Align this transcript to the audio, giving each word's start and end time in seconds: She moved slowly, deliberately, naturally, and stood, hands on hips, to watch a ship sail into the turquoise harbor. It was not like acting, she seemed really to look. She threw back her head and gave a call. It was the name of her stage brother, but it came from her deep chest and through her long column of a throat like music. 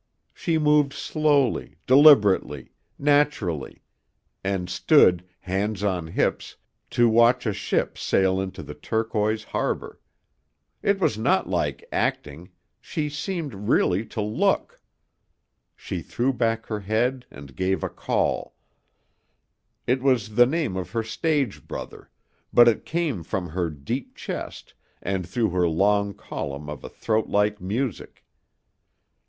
She 0.33 0.57
moved 0.57 0.93
slowly, 0.93 1.75
deliberately, 1.85 2.71
naturally, 2.97 3.83
and 4.43 4.67
stood, 4.67 5.23
hands 5.41 5.83
on 5.83 6.07
hips, 6.07 6.55
to 6.89 7.07
watch 7.07 7.45
a 7.45 7.53
ship 7.53 7.99
sail 7.99 8.41
into 8.41 8.63
the 8.63 8.73
turquoise 8.73 9.43
harbor. 9.43 9.99
It 10.81 10.99
was 10.99 11.19
not 11.19 11.47
like 11.49 11.87
acting, 11.91 12.49
she 12.79 13.09
seemed 13.09 13.53
really 13.53 14.03
to 14.07 14.21
look. 14.23 14.81
She 15.75 16.01
threw 16.01 16.33
back 16.33 16.65
her 16.65 16.79
head 16.79 17.27
and 17.29 17.55
gave 17.55 17.83
a 17.83 17.87
call. 17.89 18.55
It 19.85 20.01
was 20.01 20.29
the 20.33 20.47
name 20.47 20.75
of 20.75 20.89
her 20.93 21.03
stage 21.03 21.67
brother, 21.67 22.09
but 22.51 22.67
it 22.67 22.85
came 22.85 23.21
from 23.21 23.49
her 23.49 23.69
deep 23.69 24.15
chest 24.15 24.73
and 24.99 25.29
through 25.29 25.51
her 25.51 25.67
long 25.69 26.15
column 26.15 26.71
of 26.71 26.83
a 26.83 26.89
throat 26.89 27.27
like 27.27 27.61
music. 27.61 28.25